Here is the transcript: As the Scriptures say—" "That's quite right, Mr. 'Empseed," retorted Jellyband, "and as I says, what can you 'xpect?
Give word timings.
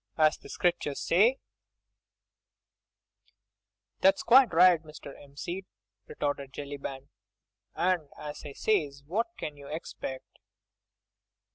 As 0.17 0.35
the 0.35 0.49
Scriptures 0.49 0.99
say—" 0.99 1.37
"That's 3.99 4.23
quite 4.23 4.51
right, 4.51 4.81
Mr. 4.81 5.15
'Empseed," 5.15 5.67
retorted 6.07 6.53
Jellyband, 6.53 7.09
"and 7.75 8.09
as 8.17 8.41
I 8.43 8.53
says, 8.53 9.03
what 9.05 9.27
can 9.37 9.57
you 9.57 9.67
'xpect? 9.67 10.39